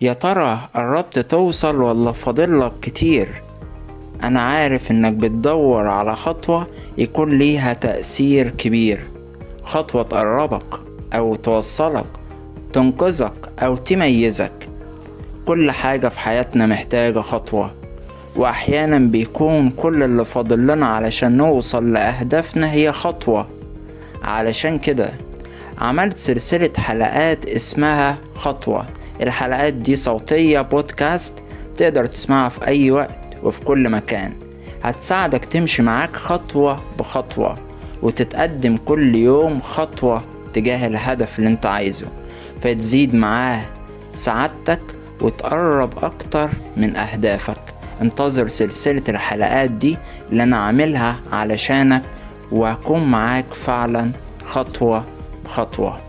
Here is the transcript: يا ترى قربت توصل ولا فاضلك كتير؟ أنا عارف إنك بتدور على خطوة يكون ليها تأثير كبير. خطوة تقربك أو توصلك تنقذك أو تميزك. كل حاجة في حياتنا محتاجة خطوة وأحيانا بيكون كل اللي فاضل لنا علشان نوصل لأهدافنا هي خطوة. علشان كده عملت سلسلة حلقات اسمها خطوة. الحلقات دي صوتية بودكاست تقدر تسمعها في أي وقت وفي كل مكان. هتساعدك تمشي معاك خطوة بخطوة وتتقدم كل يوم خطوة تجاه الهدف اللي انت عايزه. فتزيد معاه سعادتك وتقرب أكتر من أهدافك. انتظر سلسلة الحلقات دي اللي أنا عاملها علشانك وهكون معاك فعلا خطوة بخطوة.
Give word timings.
يا 0.00 0.12
ترى 0.12 0.68
قربت 0.74 1.18
توصل 1.18 1.80
ولا 1.80 2.12
فاضلك 2.12 2.72
كتير؟ 2.82 3.42
أنا 4.22 4.40
عارف 4.40 4.90
إنك 4.90 5.12
بتدور 5.12 5.86
على 5.86 6.16
خطوة 6.16 6.66
يكون 6.98 7.38
ليها 7.38 7.72
تأثير 7.72 8.50
كبير. 8.50 9.04
خطوة 9.62 10.02
تقربك 10.02 10.74
أو 11.14 11.34
توصلك 11.34 12.06
تنقذك 12.72 13.52
أو 13.58 13.76
تميزك. 13.76 14.68
كل 15.46 15.70
حاجة 15.70 16.08
في 16.08 16.20
حياتنا 16.20 16.66
محتاجة 16.66 17.20
خطوة 17.20 17.74
وأحيانا 18.36 18.98
بيكون 18.98 19.70
كل 19.70 20.02
اللي 20.02 20.24
فاضل 20.24 20.66
لنا 20.66 20.86
علشان 20.86 21.36
نوصل 21.36 21.92
لأهدافنا 21.92 22.72
هي 22.72 22.92
خطوة. 22.92 23.46
علشان 24.22 24.78
كده 24.78 25.12
عملت 25.78 26.18
سلسلة 26.18 26.70
حلقات 26.76 27.46
اسمها 27.46 28.18
خطوة. 28.34 28.86
الحلقات 29.20 29.74
دي 29.74 29.96
صوتية 29.96 30.60
بودكاست 30.60 31.38
تقدر 31.76 32.06
تسمعها 32.06 32.48
في 32.48 32.66
أي 32.66 32.90
وقت 32.90 33.18
وفي 33.42 33.60
كل 33.60 33.88
مكان. 33.88 34.34
هتساعدك 34.82 35.44
تمشي 35.44 35.82
معاك 35.82 36.16
خطوة 36.16 36.82
بخطوة 36.98 37.58
وتتقدم 38.02 38.76
كل 38.76 39.14
يوم 39.14 39.60
خطوة 39.60 40.22
تجاه 40.54 40.86
الهدف 40.86 41.38
اللي 41.38 41.50
انت 41.50 41.66
عايزه. 41.66 42.06
فتزيد 42.60 43.14
معاه 43.14 43.60
سعادتك 44.14 44.80
وتقرب 45.20 46.04
أكتر 46.04 46.50
من 46.76 46.96
أهدافك. 46.96 47.60
انتظر 48.02 48.48
سلسلة 48.48 49.02
الحلقات 49.08 49.70
دي 49.70 49.96
اللي 50.30 50.42
أنا 50.42 50.56
عاملها 50.56 51.16
علشانك 51.32 52.02
وهكون 52.52 53.04
معاك 53.04 53.54
فعلا 53.54 54.12
خطوة 54.44 55.04
بخطوة. 55.44 56.00